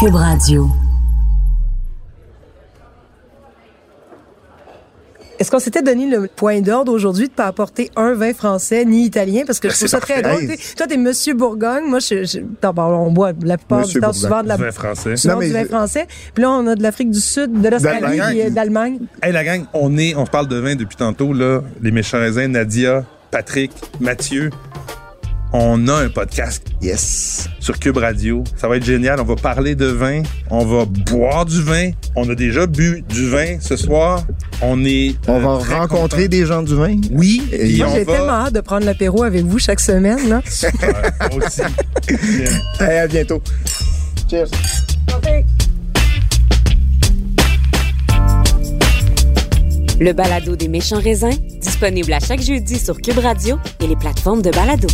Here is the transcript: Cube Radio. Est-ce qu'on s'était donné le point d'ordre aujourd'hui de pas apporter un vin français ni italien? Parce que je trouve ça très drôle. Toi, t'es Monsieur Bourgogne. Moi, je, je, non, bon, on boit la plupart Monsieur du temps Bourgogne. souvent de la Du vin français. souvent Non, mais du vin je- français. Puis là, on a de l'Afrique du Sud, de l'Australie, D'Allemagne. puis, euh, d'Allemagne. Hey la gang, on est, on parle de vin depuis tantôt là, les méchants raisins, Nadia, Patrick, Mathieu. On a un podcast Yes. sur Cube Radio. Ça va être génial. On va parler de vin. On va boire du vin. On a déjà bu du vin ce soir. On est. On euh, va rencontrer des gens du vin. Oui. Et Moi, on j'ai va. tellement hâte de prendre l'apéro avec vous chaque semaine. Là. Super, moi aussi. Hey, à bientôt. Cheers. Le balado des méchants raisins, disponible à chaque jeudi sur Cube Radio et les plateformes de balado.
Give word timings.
Cube 0.00 0.14
Radio. 0.14 0.68
Est-ce 5.38 5.52
qu'on 5.52 5.60
s'était 5.60 5.82
donné 5.82 6.08
le 6.10 6.26
point 6.26 6.60
d'ordre 6.60 6.92
aujourd'hui 6.92 7.28
de 7.28 7.32
pas 7.32 7.46
apporter 7.46 7.92
un 7.94 8.14
vin 8.14 8.32
français 8.34 8.84
ni 8.84 9.04
italien? 9.04 9.42
Parce 9.46 9.60
que 9.60 9.68
je 9.70 9.76
trouve 9.76 9.88
ça 9.88 10.00
très 10.00 10.20
drôle. 10.20 10.48
Toi, 10.76 10.86
t'es 10.88 10.96
Monsieur 10.96 11.34
Bourgogne. 11.34 11.84
Moi, 11.86 12.00
je, 12.00 12.24
je, 12.24 12.38
non, 12.40 12.72
bon, 12.72 12.82
on 12.82 13.12
boit 13.12 13.30
la 13.42 13.56
plupart 13.56 13.80
Monsieur 13.80 14.00
du 14.00 14.00
temps 14.00 14.10
Bourgogne. 14.10 14.20
souvent 14.28 14.42
de 14.42 14.48
la 14.48 14.56
Du 14.56 14.62
vin 14.64 14.70
français. 14.72 15.16
souvent 15.16 15.34
Non, 15.34 15.40
mais 15.40 15.46
du 15.46 15.52
vin 15.52 15.62
je- 15.62 15.68
français. 15.68 16.06
Puis 16.34 16.42
là, 16.42 16.50
on 16.50 16.66
a 16.66 16.74
de 16.74 16.82
l'Afrique 16.82 17.10
du 17.12 17.20
Sud, 17.20 17.52
de 17.60 17.68
l'Australie, 17.68 18.00
D'Allemagne. 18.00 18.30
puis, 18.30 18.42
euh, 18.42 18.50
d'Allemagne. 18.50 18.98
Hey 19.22 19.32
la 19.32 19.44
gang, 19.44 19.64
on 19.74 19.96
est, 19.96 20.16
on 20.16 20.26
parle 20.26 20.48
de 20.48 20.56
vin 20.58 20.74
depuis 20.74 20.96
tantôt 20.96 21.32
là, 21.32 21.60
les 21.82 21.92
méchants 21.92 22.18
raisins, 22.18 22.48
Nadia, 22.48 23.04
Patrick, 23.30 23.70
Mathieu. 24.00 24.50
On 25.52 25.88
a 25.88 25.94
un 26.04 26.08
podcast 26.10 26.62
Yes. 26.82 27.48
sur 27.58 27.78
Cube 27.78 27.96
Radio. 27.96 28.44
Ça 28.56 28.68
va 28.68 28.76
être 28.76 28.84
génial. 28.84 29.18
On 29.20 29.24
va 29.24 29.34
parler 29.34 29.74
de 29.74 29.86
vin. 29.86 30.22
On 30.50 30.64
va 30.66 30.84
boire 30.84 31.46
du 31.46 31.62
vin. 31.62 31.90
On 32.16 32.28
a 32.28 32.34
déjà 32.34 32.66
bu 32.66 33.02
du 33.08 33.30
vin 33.30 33.58
ce 33.60 33.74
soir. 33.76 34.24
On 34.60 34.84
est. 34.84 35.14
On 35.26 35.36
euh, 35.36 35.58
va 35.58 35.78
rencontrer 35.78 36.28
des 36.28 36.44
gens 36.44 36.62
du 36.62 36.74
vin. 36.74 36.96
Oui. 37.12 37.42
Et 37.50 37.78
Moi, 37.78 37.86
on 37.88 37.94
j'ai 37.94 38.04
va. 38.04 38.12
tellement 38.12 38.32
hâte 38.32 38.54
de 38.54 38.60
prendre 38.60 38.84
l'apéro 38.84 39.22
avec 39.22 39.44
vous 39.46 39.58
chaque 39.58 39.80
semaine. 39.80 40.28
Là. 40.28 40.42
Super, 40.46 41.12
moi 41.32 41.46
aussi. 41.46 41.62
Hey, 42.80 42.98
à 42.98 43.06
bientôt. 43.06 43.40
Cheers. 44.30 44.48
Le 50.00 50.12
balado 50.12 50.54
des 50.54 50.68
méchants 50.68 51.00
raisins, 51.00 51.34
disponible 51.60 52.12
à 52.12 52.20
chaque 52.20 52.40
jeudi 52.42 52.78
sur 52.78 52.98
Cube 53.00 53.18
Radio 53.18 53.58
et 53.82 53.86
les 53.88 53.96
plateformes 53.96 54.42
de 54.42 54.50
balado. 54.50 54.86